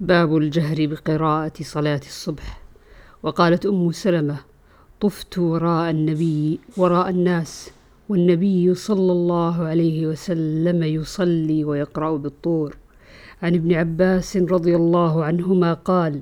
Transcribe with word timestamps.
باب 0.00 0.36
الجهر 0.36 0.86
بقراءة 0.86 1.52
صلاة 1.62 2.00
الصبح. 2.06 2.60
وقالت 3.22 3.66
أم 3.66 3.92
سلمة 3.92 4.36
طفت 5.00 5.38
وراء 5.38 5.90
النبي 5.90 6.60
وراء 6.76 7.10
الناس 7.10 7.70
والنبي 8.08 8.74
صلى 8.74 9.12
الله 9.12 9.64
عليه 9.64 10.06
وسلم 10.06 10.82
يصلي 10.82 11.64
ويقرأ 11.64 12.16
بالطور. 12.16 12.76
عن 13.42 13.54
ابن 13.54 13.74
عباس 13.74 14.36
رضي 14.36 14.76
الله 14.76 15.24
عنهما 15.24 15.74
قال 15.74 16.20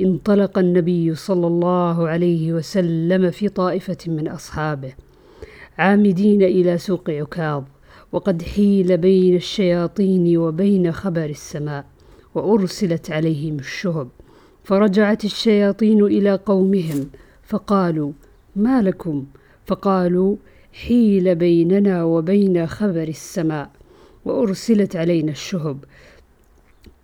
انطلق 0.00 0.58
النبي 0.58 1.14
صلى 1.14 1.46
الله 1.46 2.08
عليه 2.08 2.52
وسلم 2.52 3.30
في 3.30 3.48
طائفة 3.48 3.98
من 4.06 4.28
أصحابه 4.28 4.92
عامدين 5.78 6.42
إلى 6.42 6.78
سوق 6.78 7.10
عكاظ 7.10 7.62
وقد 8.12 8.42
حيل 8.42 8.96
بين 8.96 9.36
الشياطين 9.36 10.36
وبين 10.38 10.92
خبر 10.92 11.24
السماء. 11.24 11.95
وأرسلت 12.36 13.10
عليهم 13.10 13.58
الشهب. 13.58 14.08
فرجعت 14.64 15.24
الشياطين 15.24 16.04
إلى 16.04 16.34
قومهم 16.46 17.10
فقالوا 17.42 18.12
ما 18.56 18.82
لكم؟ 18.82 19.26
فقالوا 19.66 20.36
حيل 20.72 21.34
بيننا 21.34 22.04
وبين 22.04 22.66
خبر 22.66 23.08
السماء. 23.08 23.70
وأرسلت 24.24 24.96
علينا 24.96 25.32
الشهب. 25.32 25.78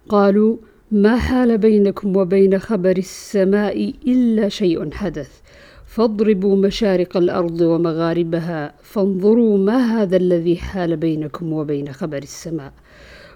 قالوا 0.09 0.57
ما 0.91 1.17
حال 1.17 1.59
بينكم 1.59 2.17
وبين 2.17 2.59
خبر 2.59 2.97
السماء 2.97 3.95
إلا 4.07 4.49
شيء 4.49 4.91
حدث؟ 4.91 5.31
فاضربوا 5.87 6.57
مشارق 6.57 7.17
الأرض 7.17 7.61
ومغاربها 7.61 8.75
فانظروا 8.83 9.59
ما 9.59 9.77
هذا 9.77 10.17
الذي 10.17 10.57
حال 10.57 10.97
بينكم 10.97 11.53
وبين 11.53 11.93
خبر 11.93 12.19
السماء. 12.19 12.73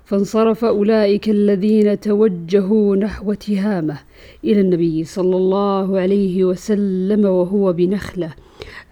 فانصرف 0.07 0.65
أولئك 0.65 1.29
الذين 1.29 2.01
توجهوا 2.01 2.97
نحو 2.97 3.35
تهامة 3.35 3.99
إلى 4.45 4.61
النبي 4.61 5.05
صلى 5.05 5.37
الله 5.37 5.99
عليه 6.01 6.45
وسلم 6.45 7.25
وهو 7.25 7.73
بنخلة 7.73 8.35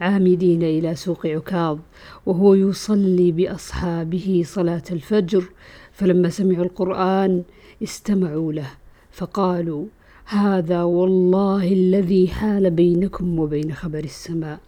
عامدين 0.01 0.63
إلى 0.63 0.95
سوق 0.95 1.27
عكاظ 1.27 1.79
وهو 2.27 2.55
يصلي 2.55 3.33
بأصحابه 3.33 4.43
صلاة 4.47 4.83
الفجر 4.91 5.45
فلما 5.93 6.29
سمعوا 6.29 6.65
القرآن 6.65 7.43
استمعوا 7.83 8.53
له 8.53 8.71
فقالوا 9.11 9.85
هذا 10.27 10.83
والله 10.83 11.73
الذي 11.73 12.29
حال 12.29 12.71
بينكم 12.71 13.39
وبين 13.39 13.73
خبر 13.73 13.99
السماء. 13.99 14.59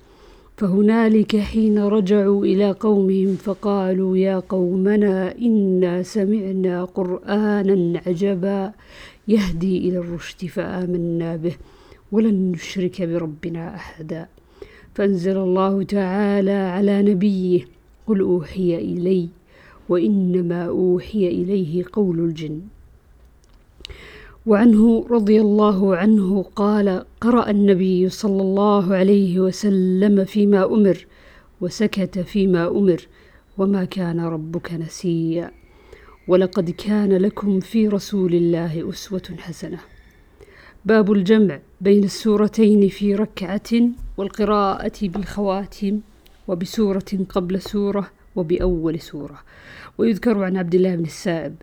فهنالك 0.56 1.36
حين 1.36 1.78
رجعوا 1.78 2.44
إلى 2.44 2.70
قومهم 2.72 3.36
فقالوا 3.36 4.16
يا 4.16 4.38
قومنا 4.38 5.38
إنا 5.38 6.02
سمعنا 6.02 6.84
قرآنا 6.84 8.00
عجبا 8.06 8.72
يهدي 9.28 9.88
إلى 9.88 9.98
الرشد 9.98 10.46
فآمنا 10.46 11.36
به 11.36 11.56
ولن 12.12 12.52
نشرك 12.52 13.02
بربنا 13.02 13.74
أحدا. 13.74 14.28
فأنزل 14.94 15.36
الله 15.36 15.82
تعالى 15.82 16.52
على 16.76 17.02
نبيه 17.02 17.60
قل 18.06 18.20
أوحي 18.20 18.76
إلي 18.76 19.28
وإنما 19.88 20.64
أوحي 20.64 21.28
إليه 21.28 21.84
قول 21.92 22.18
الجن. 22.20 22.60
وعنه 24.46 25.06
رضي 25.10 25.40
الله 25.40 25.96
عنه 25.96 26.42
قال 26.42 27.04
قرأ 27.20 27.50
النبي 27.50 28.08
صلى 28.08 28.42
الله 28.42 28.94
عليه 28.94 29.40
وسلم 29.40 30.24
فيما 30.24 30.64
أمر 30.64 31.06
وسكت 31.60 32.18
فيما 32.18 32.68
أمر 32.68 33.00
وما 33.58 33.84
كان 33.84 34.20
ربك 34.20 34.72
نسيا. 34.72 35.50
ولقد 36.28 36.70
كان 36.70 37.16
لكم 37.16 37.60
في 37.60 37.88
رسول 37.88 38.34
الله 38.34 38.90
أسوة 38.90 39.36
حسنة. 39.38 39.78
باب 40.84 41.12
الجمع 41.12 41.60
بين 41.80 42.04
السورتين 42.04 42.88
في 42.88 43.14
ركعة 43.14 43.70
والقراءة 44.16 44.98
بالخواتم. 45.02 46.00
وبسورة 46.48 47.26
قبل 47.28 47.60
سورة 47.60 48.10
وبأول 48.36 49.00
سورة. 49.00 49.38
ويذكر 49.98 50.44
عن 50.44 50.56
عبد 50.56 50.74
الله 50.74 50.96
بن 50.96 51.04
السائب 51.04 51.54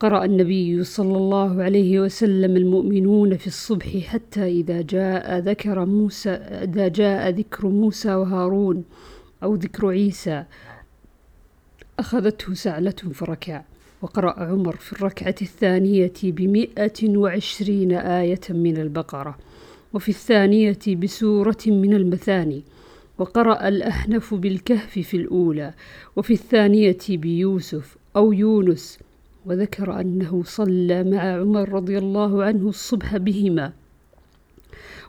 قرأ 0.00 0.24
النبي 0.24 0.84
صلى 0.84 1.16
الله 1.16 1.62
عليه 1.62 2.00
وسلم 2.00 2.56
المؤمنون 2.56 3.36
في 3.36 3.46
الصبح 3.46 3.96
حتى 3.98 4.44
إذا 4.44 4.82
جاء 4.82 5.38
ذكر 5.38 5.84
موسى 5.84 6.30
إذا 6.30 6.88
جاء 6.88 7.30
ذكر 7.30 7.66
موسى 7.66 8.14
وهارون 8.14 8.84
أو 9.42 9.54
ذكر 9.54 9.88
عيسى 9.88 10.44
أخذته 11.98 12.54
سعلة 12.54 12.90
فركع 13.14 13.62
وقرأ 14.02 14.40
عمر 14.40 14.76
في 14.76 14.92
الركعة 14.92 15.34
الثانية 15.42 16.12
بمئة 16.24 17.18
وعشرين 17.18 17.92
آية 17.92 18.40
من 18.50 18.76
البقرة. 18.76 19.38
وفي 19.92 20.08
الثانية 20.08 20.78
بسورة 20.88 21.58
من 21.66 21.94
المثاني. 21.94 22.62
وقرأ 23.18 23.68
الأحنف 23.68 24.34
بالكهف 24.34 24.98
في 24.98 25.16
الأولى 25.16 25.74
وفي 26.16 26.32
الثانية 26.32 26.98
بيوسف 27.08 27.96
أو 28.16 28.32
يونس 28.32 28.98
وذكر 29.46 30.00
أنه 30.00 30.42
صلى 30.46 31.04
مع 31.04 31.20
عمر 31.20 31.68
رضي 31.68 31.98
الله 31.98 32.44
عنه 32.44 32.68
الصبح 32.68 33.16
بهما. 33.16 33.72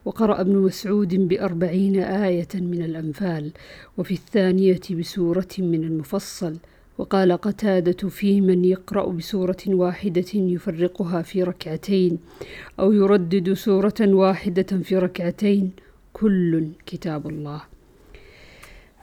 وقرأ 0.05 0.41
ابن 0.41 0.55
مسعود 0.57 1.15
بأربعين 1.15 1.99
آية 1.99 2.47
من 2.55 2.81
الأنفال 2.81 3.51
وفي 3.97 4.13
الثانية 4.13 4.81
بسورة 4.91 5.47
من 5.59 5.83
المفصل. 5.83 6.55
وقال 6.97 7.31
قتادة 7.31 8.09
في 8.09 8.41
من 8.41 8.65
يقرأ 8.65 9.05
بسورة 9.11 9.63
واحدة 9.67 10.25
يفرقها 10.33 11.21
في 11.21 11.43
ركعتين 11.43 12.19
أو 12.79 12.91
يردد 12.91 13.53
سورة 13.53 13.93
واحدة 14.01 14.63
في 14.83 14.97
ركعتين. 14.97 15.71
كل 16.13 16.67
كتاب 16.85 17.29
الله. 17.29 17.72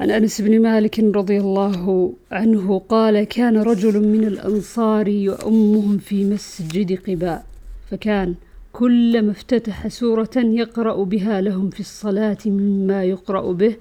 عن 0.00 0.10
أنس 0.10 0.40
بن 0.40 0.62
مالك 0.62 0.98
رضي 0.98 1.40
الله 1.40 2.12
عنه 2.32 2.78
قال 2.88 3.24
كان 3.24 3.56
رجل 3.56 4.08
من 4.08 4.24
الأنصار 4.24 5.08
يؤمهم 5.08 5.98
في 5.98 6.24
مسجد 6.24 6.98
قباء 7.10 7.46
فكان 7.90 8.34
كلما 8.72 9.30
افتتح 9.30 9.88
سورة 9.88 10.30
يقرأ 10.36 11.04
بها 11.04 11.40
لهم 11.40 11.70
في 11.70 11.80
الصلاة 11.80 12.38
مما 12.46 13.04
يقرأ 13.04 13.52
به 13.52 13.76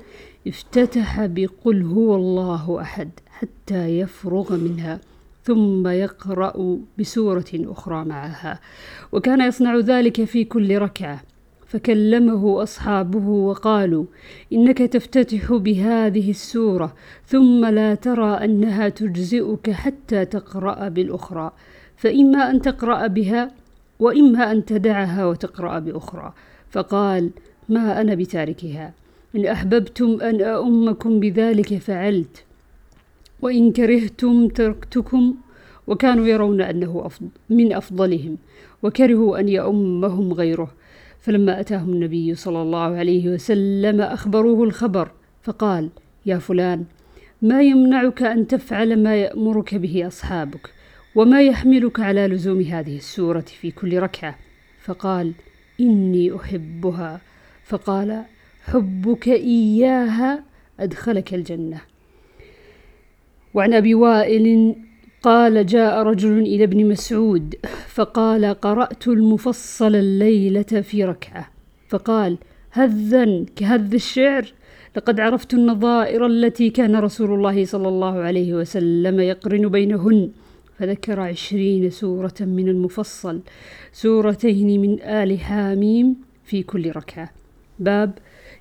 افتتح 0.47 1.25
بقل 1.25 1.81
هو 1.81 2.16
الله 2.16 2.81
أحد 2.81 3.09
حتى 3.30 4.00
يفرغ 4.00 4.57
منها 4.57 5.00
ثم 5.44 5.88
يقرأ 5.88 6.80
بسورة 7.00 7.51
أخرى 7.53 8.06
معها 8.06 8.59
وكان 9.12 9.41
يصنع 9.41 9.78
ذلك 9.78 10.24
في 10.24 10.44
كل 10.44 10.78
ركعة. 10.78 11.22
فكلمه 11.69 12.63
أصحابه 12.63 13.28
وقالوا 13.28 14.06
إنك 14.53 14.78
تفتتح 14.78 15.53
بهذه 15.53 16.30
السورة 16.30 16.96
ثم 17.28 17.66
لا 17.66 17.96
ترى 17.96 18.46
أنها 18.46 18.90
تجزئك 18.90 19.72
حتى 19.72 20.25
تقرأ 20.25 20.88
بالأخرى 20.88 21.52
فإما 21.97 22.52
أن 22.52 22.62
تقرأ 22.62 23.07
بها 23.07 23.52
وإما 24.00 24.52
أن 24.52 24.66
تدعها 24.66 25.25
وتقرأ 25.25 25.80
بأخرى. 25.80 26.34
فقال 26.69 27.30
ما 27.69 28.01
أنا 28.01 28.16
بتاركها 28.16 28.94
إن 29.36 29.46
أحببتم 29.46 30.22
أن 30.22 30.41
أؤمكم 30.41 31.19
بذلك 31.19 31.78
فعلت 31.78 32.44
وإن 33.41 33.72
كرهتم 33.72 34.47
تركتكم 34.47 35.36
وكانوا 35.88 36.28
يرون 36.28 36.62
أنه 36.62 37.09
من 37.50 37.74
أفضلهم 37.74 38.38
وكرهوا 38.84 39.40
أن 39.40 39.50
يؤمهم 39.50 40.34
غيره. 40.34 40.72
فلما 41.22 41.59
أتاهم 41.59 41.90
النبي 41.90 42.35
صلى 42.35 42.62
الله 42.62 42.80
عليه 42.97 43.30
وسلم 43.30 44.02
أخبروه 44.02 44.63
الخبر 44.63 45.12
فقال 45.44 45.90
يا 46.25 46.38
فلان 46.38 46.85
ما 47.41 47.62
يمنعك 47.62 48.22
أن 48.24 48.47
تفعل 48.47 49.03
ما 49.03 49.16
يأمرك 49.16 49.75
به 49.75 50.07
أصحابك 50.07 50.74
وما 51.16 51.41
يحملك 51.41 52.00
على 52.00 52.28
لزوم 52.28 52.62
هذه 52.62 52.97
السورة 52.97 53.46
في 53.62 53.72
كل 53.72 54.00
ركعة؟ 54.00 54.36
فقال 54.80 55.33
إني 55.80 56.36
أحبها. 56.36 57.22
فقال 57.63 58.24
حبك 58.65 59.27
إياها 59.27 60.44
أدخلك 60.80 61.33
الجنة. 61.33 61.81
وعن 63.54 63.74
أبي 63.74 63.95
وائل 63.95 64.75
قال 65.21 65.66
جاء 65.66 66.04
رجل 66.04 66.39
إلى 66.39 66.63
ابن 66.63 66.86
مسعود 66.89 67.56
فقال 67.88 68.45
قرأت 68.45 69.07
المفصل 69.07 69.95
الليلة 69.95 70.62
في 70.62 71.04
ركعة. 71.04 71.50
فقال 71.89 72.38
هذا 72.71 73.45
كهذ 73.56 73.94
الشعر؟ 73.94 74.54
لقد 74.95 75.19
عرفت 75.19 75.54
النظائر 75.54 76.25
التي 76.25 76.69
كان 76.69 76.95
رسول 76.95 77.33
الله 77.33 77.66
صلى 77.66 77.88
الله 77.88 78.19
عليه 78.19 78.54
وسلم 78.54 79.19
يقرن 79.19 79.68
بينهن. 79.68 80.30
فذكر 80.80 81.19
عشرين 81.19 81.89
سورة 81.89 82.36
من 82.42 82.69
المفصل 82.69 83.42
سورتين 83.94 84.81
من 84.81 85.01
آل 85.01 85.39
حاميم 85.39 86.15
في 86.45 86.63
كل 86.63 86.92
ركعة. 86.92 87.30
باب 87.80 88.18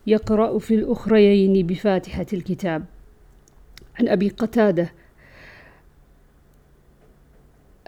يقرأ 0.07 0.59
في 0.59 0.75
الأخريين 0.75 1.67
بفاتحة 1.67 2.27
الكتاب. 2.33 2.85
عن 4.01 4.09
أبي 4.09 4.29
قتادة 4.29 4.93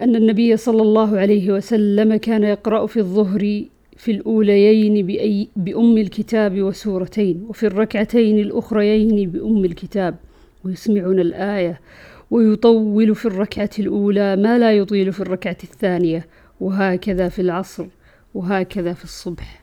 أن 0.01 0.15
النبي 0.15 0.57
صلى 0.57 0.81
الله 0.81 1.19
عليه 1.19 1.51
وسلم 1.51 2.15
كان 2.15 2.43
يقرأ 2.43 2.85
في 2.85 2.97
الظهر 2.97 3.63
في 3.97 4.11
الأوليين 4.11 5.07
بأي 5.07 5.47
بأم 5.55 5.97
الكتاب 5.97 6.61
وسورتين 6.61 7.45
وفي 7.49 7.67
الركعتين 7.67 8.39
الأخريين 8.39 9.31
بأم 9.31 9.65
الكتاب 9.65 10.15
ويسمعنا 10.65 11.21
الآية 11.21 11.79
ويطول 12.31 13.15
في 13.15 13.25
الركعة 13.25 13.69
الأولى 13.79 14.35
ما 14.35 14.59
لا 14.59 14.71
يطيل 14.71 15.13
في 15.13 15.19
الركعة 15.19 15.57
الثانية 15.63 16.27
وهكذا 16.61 17.29
في 17.29 17.41
العصر 17.41 17.85
وهكذا 18.33 18.93
في 18.93 19.03
الصبح. 19.03 19.60